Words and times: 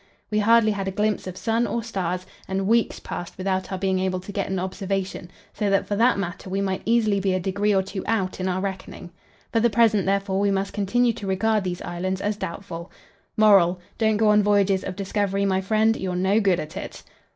We 0.31 0.39
hardly 0.39 0.71
had 0.71 0.87
a 0.87 0.97
glimpse 0.99 1.27
of 1.27 1.37
sun 1.37 1.67
or 1.67 1.83
stars, 1.83 2.25
and 2.47 2.65
weeks 2.65 2.99
passed 2.99 3.37
without 3.37 3.71
our 3.71 3.77
being 3.77 3.99
able 3.99 4.19
to 4.21 4.31
get 4.31 4.49
an 4.49 4.57
observation, 4.57 5.29
so 5.53 5.69
that 5.69 5.85
for 5.85 5.95
that 5.95 6.17
matter 6.17 6.49
we 6.49 6.59
might 6.59 6.81
easily 6.87 7.19
be 7.19 7.35
a 7.35 7.39
degree 7.39 7.71
or 7.71 7.83
two 7.83 8.03
out 8.07 8.39
in 8.39 8.47
our 8.49 8.61
reckoning. 8.61 9.11
For 9.51 9.59
the 9.59 9.69
present, 9.69 10.07
therefore, 10.07 10.39
we 10.39 10.49
must 10.49 10.73
continue 10.73 11.13
to 11.13 11.27
regard 11.27 11.63
these 11.63 11.83
islands 11.83 12.19
as 12.19 12.35
doubtful. 12.35 12.91
Moral: 13.37 13.79
Don't 13.99 14.17
go 14.17 14.29
on 14.29 14.41
voyages 14.41 14.83
of 14.83 14.95
discovery, 14.95 15.45
my 15.45 15.61
friend; 15.61 15.95
you're 15.95 16.15
no 16.15 16.39
good 16.39 16.59
at 16.59 16.75
it! 16.75 17.03